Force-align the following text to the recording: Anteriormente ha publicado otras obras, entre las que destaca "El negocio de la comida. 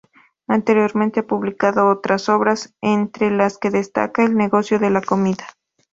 Anteriormente 0.47 1.19
ha 1.19 1.27
publicado 1.27 1.87
otras 1.87 2.27
obras, 2.27 2.73
entre 2.81 3.29
las 3.29 3.59
que 3.59 3.69
destaca 3.69 4.23
"El 4.25 4.35
negocio 4.35 4.79
de 4.79 4.89
la 4.89 5.01
comida. 5.03 5.45